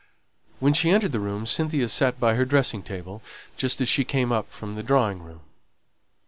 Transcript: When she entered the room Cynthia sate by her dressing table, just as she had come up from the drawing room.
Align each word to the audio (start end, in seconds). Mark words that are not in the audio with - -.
When 0.59 0.73
she 0.73 0.89
entered 0.89 1.11
the 1.11 1.19
room 1.19 1.45
Cynthia 1.45 1.87
sate 1.87 2.19
by 2.19 2.33
her 2.33 2.43
dressing 2.43 2.81
table, 2.81 3.21
just 3.55 3.79
as 3.81 3.87
she 3.87 4.01
had 4.01 4.07
come 4.09 4.31
up 4.31 4.49
from 4.51 4.73
the 4.73 4.81
drawing 4.81 5.21
room. 5.21 5.41